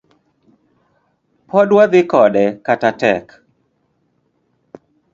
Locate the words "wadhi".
1.77-2.01